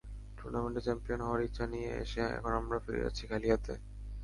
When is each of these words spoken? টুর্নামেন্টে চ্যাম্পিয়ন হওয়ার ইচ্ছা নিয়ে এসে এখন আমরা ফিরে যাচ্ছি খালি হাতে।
টুর্নামেন্টে 0.37 0.81
চ্যাম্পিয়ন 0.85 1.19
হওয়ার 1.23 1.45
ইচ্ছা 1.47 1.65
নিয়ে 1.73 1.91
এসে 2.03 2.21
এখন 2.37 2.51
আমরা 2.59 2.77
ফিরে 2.83 3.03
যাচ্ছি 3.03 3.23
খালি 3.29 3.47
হাতে। 3.53 3.73